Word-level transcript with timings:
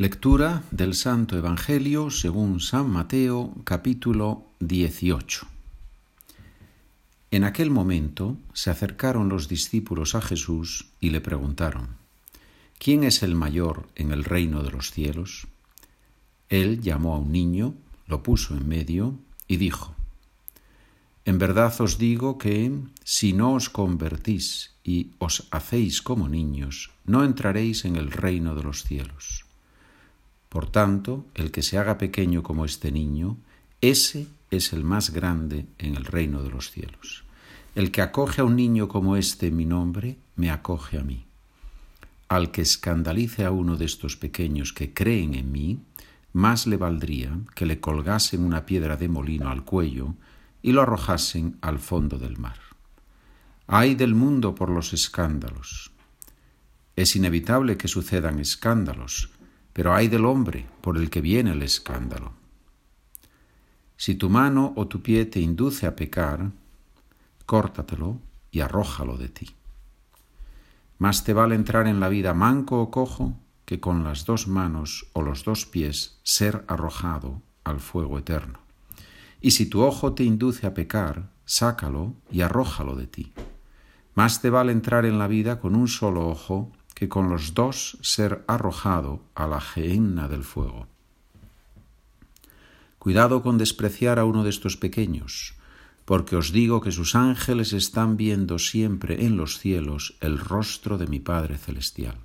Lectura 0.00 0.62
del 0.70 0.94
Santo 0.94 1.36
Evangelio 1.36 2.08
según 2.08 2.60
San 2.60 2.88
Mateo 2.88 3.52
capítulo 3.64 4.46
18. 4.60 5.46
En 7.30 7.44
aquel 7.44 7.70
momento 7.70 8.38
se 8.54 8.70
acercaron 8.70 9.28
los 9.28 9.46
discípulos 9.46 10.14
a 10.14 10.22
Jesús 10.22 10.86
y 11.00 11.10
le 11.10 11.20
preguntaron, 11.20 11.88
¿quién 12.78 13.04
es 13.04 13.22
el 13.22 13.34
mayor 13.34 13.90
en 13.94 14.10
el 14.10 14.24
reino 14.24 14.62
de 14.62 14.70
los 14.70 14.90
cielos? 14.90 15.46
Él 16.48 16.80
llamó 16.80 17.14
a 17.14 17.18
un 17.18 17.30
niño, 17.30 17.74
lo 18.06 18.22
puso 18.22 18.56
en 18.56 18.66
medio 18.66 19.18
y 19.48 19.58
dijo, 19.58 19.94
En 21.26 21.36
verdad 21.36 21.78
os 21.78 21.98
digo 21.98 22.38
que 22.38 22.72
si 23.04 23.34
no 23.34 23.52
os 23.52 23.68
convertís 23.68 24.70
y 24.82 25.10
os 25.18 25.46
hacéis 25.50 26.00
como 26.00 26.26
niños, 26.26 26.90
no 27.04 27.22
entraréis 27.22 27.84
en 27.84 27.96
el 27.96 28.10
reino 28.10 28.54
de 28.54 28.62
los 28.62 28.82
cielos. 28.84 29.44
Por 30.50 30.68
tanto, 30.68 31.24
el 31.34 31.52
que 31.52 31.62
se 31.62 31.78
haga 31.78 31.96
pequeño 31.96 32.42
como 32.42 32.64
este 32.64 32.90
niño, 32.90 33.38
ese 33.80 34.26
es 34.50 34.72
el 34.72 34.82
más 34.82 35.10
grande 35.10 35.66
en 35.78 35.94
el 35.94 36.04
reino 36.04 36.42
de 36.42 36.50
los 36.50 36.72
cielos. 36.72 37.24
El 37.76 37.92
que 37.92 38.02
acoge 38.02 38.40
a 38.40 38.44
un 38.44 38.56
niño 38.56 38.88
como 38.88 39.16
este 39.16 39.46
en 39.46 39.56
mi 39.56 39.64
nombre, 39.64 40.18
me 40.34 40.50
acoge 40.50 40.98
a 40.98 41.02
mí. 41.02 41.24
Al 42.28 42.50
que 42.50 42.62
escandalice 42.62 43.44
a 43.44 43.52
uno 43.52 43.76
de 43.76 43.84
estos 43.84 44.16
pequeños 44.16 44.72
que 44.72 44.92
creen 44.92 45.34
en 45.34 45.52
mí, 45.52 45.78
más 46.32 46.66
le 46.66 46.76
valdría 46.76 47.38
que 47.54 47.64
le 47.64 47.80
colgasen 47.80 48.42
una 48.42 48.66
piedra 48.66 48.96
de 48.96 49.08
molino 49.08 49.50
al 49.50 49.64
cuello 49.64 50.14
y 50.62 50.72
lo 50.72 50.82
arrojasen 50.82 51.58
al 51.60 51.78
fondo 51.78 52.18
del 52.18 52.38
mar. 52.38 52.58
Hay 53.68 53.94
del 53.94 54.16
mundo 54.16 54.56
por 54.56 54.68
los 54.68 54.92
escándalos. 54.92 55.92
Es 56.96 57.14
inevitable 57.14 57.76
que 57.76 57.86
sucedan 57.86 58.40
escándalos, 58.40 59.30
pero 59.72 59.94
hay 59.94 60.08
del 60.08 60.24
hombre 60.24 60.66
por 60.80 60.96
el 60.96 61.10
que 61.10 61.20
viene 61.20 61.52
el 61.52 61.62
escándalo. 61.62 62.32
Si 63.96 64.14
tu 64.14 64.30
mano 64.30 64.72
o 64.76 64.86
tu 64.86 65.02
pie 65.02 65.26
te 65.26 65.40
induce 65.40 65.86
a 65.86 65.94
pecar, 65.94 66.50
córtatelo 67.46 68.18
y 68.50 68.60
arrójalo 68.60 69.16
de 69.16 69.28
ti. 69.28 69.50
Más 70.98 71.24
te 71.24 71.32
vale 71.32 71.54
entrar 71.54 71.86
en 71.86 72.00
la 72.00 72.08
vida 72.08 72.34
manco 72.34 72.80
o 72.80 72.90
cojo 72.90 73.34
que 73.64 73.80
con 73.80 74.04
las 74.04 74.24
dos 74.24 74.48
manos 74.48 75.06
o 75.12 75.22
los 75.22 75.44
dos 75.44 75.66
pies 75.66 76.18
ser 76.22 76.64
arrojado 76.66 77.42
al 77.64 77.80
fuego 77.80 78.18
eterno. 78.18 78.58
Y 79.40 79.52
si 79.52 79.66
tu 79.66 79.82
ojo 79.82 80.12
te 80.12 80.24
induce 80.24 80.66
a 80.66 80.74
pecar, 80.74 81.30
sácalo 81.44 82.14
y 82.30 82.42
arrójalo 82.42 82.96
de 82.96 83.06
ti. 83.06 83.32
Más 84.14 84.42
te 84.42 84.50
vale 84.50 84.72
entrar 84.72 85.06
en 85.06 85.18
la 85.18 85.28
vida 85.28 85.60
con 85.60 85.74
un 85.74 85.88
solo 85.88 86.28
ojo 86.28 86.72
que 86.94 87.08
con 87.08 87.28
los 87.28 87.54
dos 87.54 87.98
ser 88.02 88.44
arrojado 88.46 89.22
a 89.34 89.46
la 89.46 89.60
gehenna 89.60 90.28
del 90.28 90.44
fuego. 90.44 90.86
Cuidado 92.98 93.42
con 93.42 93.56
despreciar 93.56 94.18
a 94.18 94.24
uno 94.24 94.44
de 94.44 94.50
estos 94.50 94.76
pequeños, 94.76 95.54
porque 96.04 96.36
os 96.36 96.52
digo 96.52 96.80
que 96.80 96.92
sus 96.92 97.14
ángeles 97.14 97.72
están 97.72 98.16
viendo 98.16 98.58
siempre 98.58 99.24
en 99.24 99.36
los 99.36 99.58
cielos 99.58 100.16
el 100.20 100.38
rostro 100.38 100.98
de 100.98 101.06
mi 101.06 101.20
Padre 101.20 101.56
Celestial. 101.56 102.18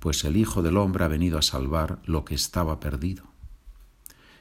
Pues 0.00 0.24
el 0.24 0.36
Hijo 0.36 0.62
del 0.62 0.76
Hombre 0.76 1.04
ha 1.04 1.08
venido 1.08 1.38
a 1.38 1.42
salvar 1.42 2.00
lo 2.04 2.24
que 2.24 2.34
estaba 2.34 2.80
perdido. 2.80 3.24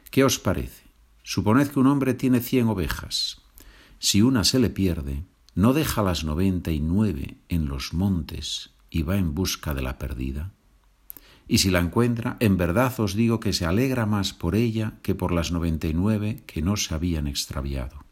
¿Qué 0.09 0.23
os 0.23 0.39
parece? 0.39 0.86
Suponed 1.22 1.67
que 1.67 1.80
un 1.80 1.88
hombre 1.88 2.16
tiene 2.16 2.39
cien 2.39 2.67
ovejas. 2.67 3.42
Si 4.00 4.23
una 4.23 4.44
se 4.44 4.58
le 4.58 4.72
pierde, 4.72 5.23
¿no 5.54 5.73
deja 5.73 6.02
las 6.02 6.23
noventa 6.23 6.72
y 6.72 6.80
nueve 6.80 7.38
en 7.48 7.67
los 7.67 7.94
montes 7.94 8.72
y 8.92 9.02
va 9.02 9.17
en 9.17 9.34
busca 9.34 9.73
de 9.73 9.81
la 9.81 9.97
perdida? 9.97 10.52
Y 11.47 11.58
si 11.58 11.72
la 11.72 11.80
encuentra, 11.80 12.38
en 12.39 12.58
verdad 12.58 12.98
os 13.00 13.16
digo 13.16 13.39
que 13.39 13.53
se 13.53 13.66
alegra 13.66 14.06
más 14.06 14.33
por 14.33 14.56
ella 14.56 14.94
que 15.02 15.16
por 15.16 15.31
las 15.31 15.52
noventa 15.52 15.88
y 15.88 15.94
nueve 15.94 16.44
que 16.45 16.61
no 16.61 16.78
se 16.78 16.94
habían 16.94 17.25
extraviado. 17.25 18.06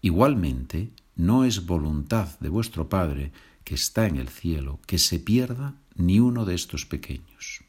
Igualmente, 0.00 0.90
no 1.14 1.44
es 1.44 1.66
voluntad 1.66 2.38
de 2.40 2.48
vuestro 2.48 2.88
Padre 2.88 3.32
que 3.64 3.76
está 3.76 4.06
en 4.06 4.16
el 4.16 4.28
cielo 4.28 4.80
que 4.86 4.98
se 4.98 5.20
pierda 5.20 5.74
ni 5.94 6.18
uno 6.18 6.44
de 6.44 6.54
estos 6.54 6.84
pequeños. 6.84 7.62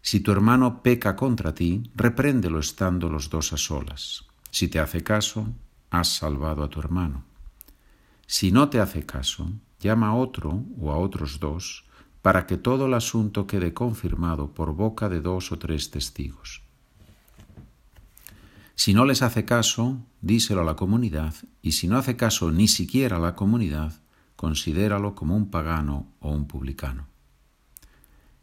Si 0.00 0.20
tu 0.20 0.30
hermano 0.30 0.82
peca 0.82 1.16
contra 1.16 1.54
ti, 1.54 1.90
repréndelo 1.94 2.60
estando 2.60 3.08
los 3.10 3.28
dos 3.28 3.52
a 3.52 3.56
solas. 3.56 4.24
Si 4.50 4.68
te 4.68 4.78
hace 4.78 5.02
caso, 5.02 5.48
has 5.90 6.08
salvado 6.08 6.62
a 6.62 6.70
tu 6.70 6.80
hermano. 6.80 7.24
Si 8.26 8.52
no 8.52 8.68
te 8.68 8.80
hace 8.80 9.04
caso, 9.04 9.50
llama 9.80 10.08
a 10.08 10.14
otro 10.14 10.64
o 10.78 10.92
a 10.92 10.98
otros 10.98 11.40
dos, 11.40 11.84
para 12.22 12.46
que 12.46 12.56
todo 12.56 12.86
el 12.86 12.94
asunto 12.94 13.46
quede 13.46 13.72
confirmado 13.72 14.52
por 14.52 14.74
boca 14.74 15.08
de 15.08 15.20
dos 15.20 15.52
o 15.52 15.58
tres 15.58 15.90
testigos. 15.90 16.62
Si 18.74 18.92
no 18.94 19.04
les 19.04 19.22
hace 19.22 19.44
caso, 19.44 19.98
díselo 20.20 20.60
a 20.60 20.64
la 20.64 20.76
comunidad, 20.76 21.34
y 21.62 21.72
si 21.72 21.88
no 21.88 21.96
hace 21.96 22.16
caso 22.16 22.50
ni 22.50 22.68
siquiera 22.68 23.16
a 23.16 23.20
la 23.20 23.34
comunidad, 23.34 24.00
considéralo 24.36 25.14
como 25.14 25.34
un 25.34 25.50
pagano 25.50 26.08
o 26.20 26.30
un 26.30 26.46
publicano. 26.46 27.06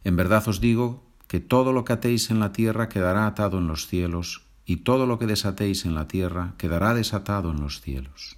En 0.02 0.16
verdad 0.16 0.48
os 0.48 0.60
digo 0.60 1.04
que 1.28 1.40
todo 1.40 1.72
lo 1.72 1.84
que 1.84 1.92
atéis 1.92 2.30
en 2.30 2.40
la 2.40 2.52
tierra 2.52 2.88
quedará 2.88 3.26
atado 3.26 3.58
en 3.58 3.68
los 3.68 3.86
cielos, 3.86 4.42
y 4.66 4.78
todo 4.78 5.06
lo 5.06 5.18
que 5.18 5.26
desatéis 5.26 5.84
en 5.84 5.94
la 5.94 6.08
tierra 6.08 6.54
quedará 6.58 6.94
desatado 6.94 7.50
en 7.50 7.60
los 7.60 7.80
cielos. 7.80 8.36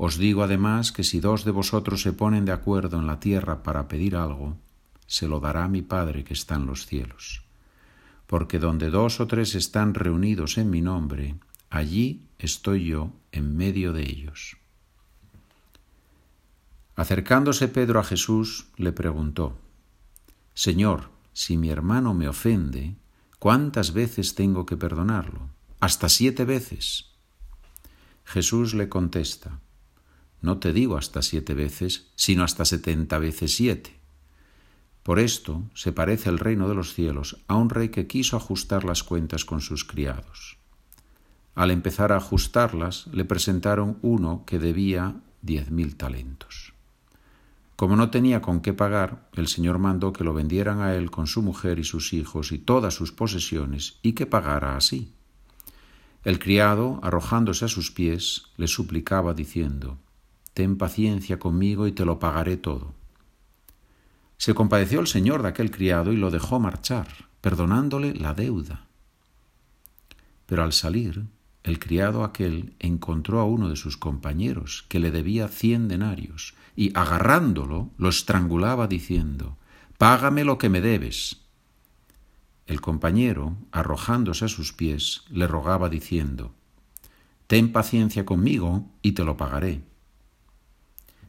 Os 0.00 0.16
digo 0.16 0.44
además 0.44 0.92
que 0.92 1.02
si 1.02 1.18
dos 1.18 1.42
de 1.44 1.50
vosotros 1.50 2.02
se 2.02 2.12
ponen 2.12 2.44
de 2.44 2.52
acuerdo 2.52 3.00
en 3.00 3.08
la 3.08 3.18
tierra 3.18 3.64
para 3.64 3.88
pedir 3.88 4.14
algo, 4.14 4.56
se 5.08 5.26
lo 5.26 5.40
dará 5.40 5.66
mi 5.66 5.82
Padre 5.82 6.22
que 6.22 6.34
está 6.34 6.54
en 6.54 6.66
los 6.66 6.86
cielos. 6.86 7.42
Porque 8.28 8.60
donde 8.60 8.90
dos 8.90 9.18
o 9.18 9.26
tres 9.26 9.56
están 9.56 9.94
reunidos 9.94 10.56
en 10.56 10.70
mi 10.70 10.82
nombre, 10.82 11.34
allí 11.68 12.28
estoy 12.38 12.84
yo 12.84 13.10
en 13.32 13.56
medio 13.56 13.92
de 13.92 14.02
ellos. 14.02 14.56
Acercándose 16.94 17.66
Pedro 17.66 17.98
a 17.98 18.04
Jesús, 18.04 18.68
le 18.76 18.92
preguntó, 18.92 19.58
Señor, 20.54 21.10
si 21.32 21.56
mi 21.56 21.70
hermano 21.70 22.14
me 22.14 22.28
ofende, 22.28 22.94
¿cuántas 23.40 23.92
veces 23.92 24.36
tengo 24.36 24.64
que 24.64 24.76
perdonarlo? 24.76 25.50
¿Hasta 25.80 26.08
siete 26.08 26.44
veces? 26.44 27.06
Jesús 28.24 28.74
le 28.74 28.88
contesta, 28.88 29.58
no 30.40 30.58
te 30.58 30.72
digo 30.72 30.96
hasta 30.96 31.22
siete 31.22 31.54
veces, 31.54 32.08
sino 32.14 32.44
hasta 32.44 32.64
setenta 32.64 33.18
veces 33.18 33.54
siete. 33.54 33.98
Por 35.02 35.18
esto 35.18 35.62
se 35.74 35.92
parece 35.92 36.28
el 36.28 36.38
reino 36.38 36.68
de 36.68 36.74
los 36.74 36.92
cielos 36.92 37.38
a 37.48 37.56
un 37.56 37.70
rey 37.70 37.88
que 37.88 38.06
quiso 38.06 38.36
ajustar 38.36 38.84
las 38.84 39.02
cuentas 39.02 39.44
con 39.44 39.60
sus 39.60 39.84
criados. 39.84 40.58
Al 41.54 41.70
empezar 41.70 42.12
a 42.12 42.18
ajustarlas, 42.18 43.06
le 43.08 43.24
presentaron 43.24 43.98
uno 44.02 44.44
que 44.46 44.58
debía 44.58 45.16
diez 45.42 45.70
mil 45.70 45.96
talentos. 45.96 46.72
Como 47.74 47.96
no 47.96 48.10
tenía 48.10 48.42
con 48.42 48.60
qué 48.60 48.72
pagar, 48.72 49.28
el 49.34 49.48
Señor 49.48 49.78
mandó 49.78 50.12
que 50.12 50.24
lo 50.24 50.34
vendieran 50.34 50.80
a 50.80 50.94
él 50.94 51.10
con 51.10 51.26
su 51.26 51.42
mujer 51.42 51.78
y 51.78 51.84
sus 51.84 52.12
hijos 52.12 52.52
y 52.52 52.58
todas 52.58 52.94
sus 52.94 53.12
posesiones, 53.12 53.98
y 54.02 54.12
que 54.12 54.26
pagara 54.26 54.76
así. 54.76 55.12
El 56.24 56.40
criado, 56.40 56.98
arrojándose 57.02 57.64
a 57.64 57.68
sus 57.68 57.92
pies, 57.92 58.46
le 58.56 58.66
suplicaba 58.66 59.32
diciendo, 59.32 59.96
ten 60.58 60.76
paciencia 60.76 61.38
conmigo 61.38 61.86
y 61.86 61.92
te 61.92 62.04
lo 62.04 62.18
pagaré 62.18 62.56
todo. 62.56 62.92
Se 64.38 64.54
compadeció 64.54 64.98
el 64.98 65.06
señor 65.06 65.42
de 65.42 65.50
aquel 65.50 65.70
criado 65.70 66.12
y 66.12 66.16
lo 66.16 66.32
dejó 66.32 66.58
marchar, 66.58 67.06
perdonándole 67.40 68.12
la 68.12 68.34
deuda. 68.34 68.84
Pero 70.46 70.64
al 70.64 70.72
salir, 70.72 71.26
el 71.62 71.78
criado 71.78 72.24
aquel 72.24 72.74
encontró 72.80 73.38
a 73.38 73.44
uno 73.44 73.68
de 73.68 73.76
sus 73.76 73.96
compañeros 73.96 74.84
que 74.88 74.98
le 74.98 75.12
debía 75.12 75.46
cien 75.46 75.86
denarios, 75.86 76.56
y 76.74 76.90
agarrándolo 76.98 77.90
lo 77.96 78.08
estrangulaba 78.08 78.88
diciendo, 78.88 79.56
Págame 79.96 80.42
lo 80.42 80.58
que 80.58 80.68
me 80.68 80.80
debes. 80.80 81.42
El 82.66 82.80
compañero, 82.80 83.56
arrojándose 83.70 84.46
a 84.46 84.48
sus 84.48 84.72
pies, 84.72 85.22
le 85.30 85.46
rogaba 85.46 85.88
diciendo, 85.88 86.52
Ten 87.46 87.70
paciencia 87.70 88.26
conmigo 88.26 88.90
y 89.02 89.12
te 89.12 89.22
lo 89.22 89.36
pagaré. 89.36 89.82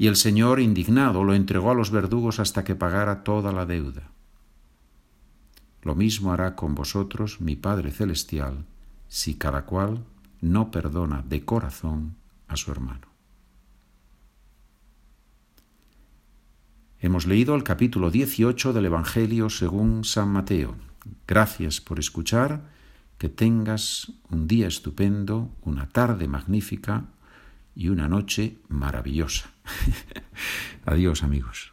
Y 0.00 0.06
el 0.06 0.16
Señor, 0.16 0.60
indignado, 0.60 1.24
lo 1.24 1.34
entregó 1.34 1.72
a 1.72 1.74
los 1.74 1.90
verdugos 1.90 2.40
hasta 2.40 2.64
que 2.64 2.74
pagara 2.74 3.22
toda 3.22 3.52
la 3.52 3.66
deuda. 3.66 4.10
lo 5.82 5.94
mismo 5.94 6.32
hará 6.32 6.56
con 6.56 6.74
vosotros 6.74 7.42
mi 7.42 7.54
Padre 7.54 7.90
Celestial, 7.90 8.64
si 9.08 9.34
cada 9.34 9.66
cual 9.66 10.02
no 10.40 10.70
perdona 10.70 11.22
de 11.28 11.44
corazón 11.44 12.16
a 12.48 12.56
su 12.56 12.72
hermano. 12.72 13.08
Hemos 16.98 17.26
leído 17.26 17.54
el 17.54 17.62
capítulo 17.62 18.10
18 18.10 18.72
del 18.72 18.86
Evangelio 18.86 19.50
según 19.50 20.04
San 20.04 20.30
Mateo. 20.30 20.76
Gracias 21.26 21.82
por 21.82 21.98
escuchar, 21.98 22.70
que 23.18 23.28
tengas 23.28 24.10
un 24.30 24.48
día 24.48 24.66
estupendo, 24.66 25.50
una 25.60 25.90
tarde 25.90 26.26
magnífica 26.26 27.04
y 27.74 27.88
una 27.88 28.08
noche 28.08 28.58
maravillosa. 28.68 29.50
Adiós 30.84 31.22
amigos. 31.22 31.72